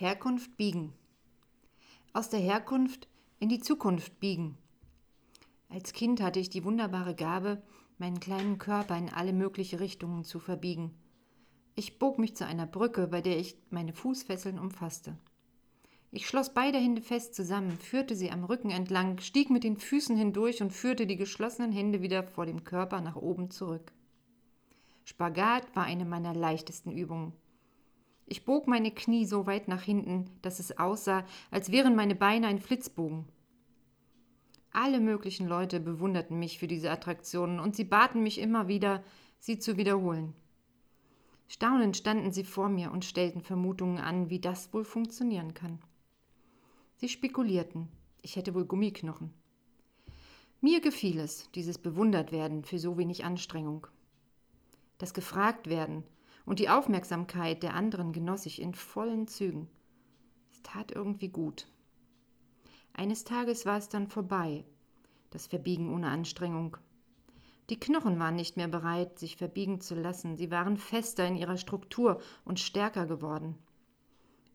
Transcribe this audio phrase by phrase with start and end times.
[0.00, 0.94] Herkunft biegen.
[2.14, 3.06] Aus der Herkunft
[3.38, 4.56] in die Zukunft biegen.
[5.68, 7.62] Als Kind hatte ich die wunderbare Gabe,
[7.98, 10.94] meinen kleinen Körper in alle mögliche Richtungen zu verbiegen.
[11.74, 15.18] Ich bog mich zu einer Brücke, bei der ich meine Fußfesseln umfasste.
[16.12, 20.16] Ich schloss beide Hände fest zusammen, führte sie am Rücken entlang, stieg mit den Füßen
[20.16, 23.92] hindurch und führte die geschlossenen Hände wieder vor dem Körper nach oben zurück.
[25.04, 27.34] Spagat war eine meiner leichtesten Übungen.
[28.32, 32.46] Ich bog meine Knie so weit nach hinten, dass es aussah, als wären meine Beine
[32.46, 33.24] ein Flitzbogen.
[34.70, 39.02] Alle möglichen Leute bewunderten mich für diese Attraktionen und sie baten mich immer wieder,
[39.40, 40.32] sie zu wiederholen.
[41.48, 45.80] Staunend standen sie vor mir und stellten Vermutungen an, wie das wohl funktionieren kann.
[46.98, 47.88] Sie spekulierten,
[48.22, 49.34] ich hätte wohl Gummiknochen.
[50.60, 53.88] Mir gefiel es, dieses Bewundertwerden für so wenig Anstrengung.
[54.98, 56.04] Das Gefragtwerden
[56.50, 59.68] und die Aufmerksamkeit der anderen genoss ich in vollen Zügen.
[60.50, 61.68] Es tat irgendwie gut.
[62.92, 64.64] Eines Tages war es dann vorbei,
[65.30, 66.76] das Verbiegen ohne Anstrengung.
[67.68, 71.56] Die Knochen waren nicht mehr bereit, sich verbiegen zu lassen, sie waren fester in ihrer
[71.56, 73.56] Struktur und stärker geworden.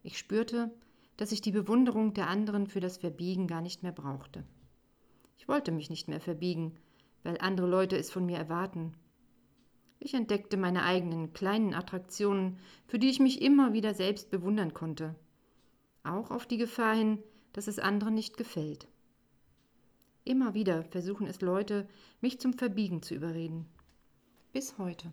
[0.03, 0.73] Ich spürte,
[1.15, 4.43] dass ich die Bewunderung der anderen für das Verbiegen gar nicht mehr brauchte.
[5.37, 6.75] Ich wollte mich nicht mehr verbiegen,
[7.23, 8.97] weil andere Leute es von mir erwarten,
[10.05, 15.15] ich entdeckte meine eigenen kleinen Attraktionen, für die ich mich immer wieder selbst bewundern konnte.
[16.03, 18.87] Auch auf die Gefahr hin, dass es anderen nicht gefällt.
[20.23, 21.87] Immer wieder versuchen es Leute,
[22.21, 23.65] mich zum Verbiegen zu überreden.
[24.53, 25.11] Bis heute.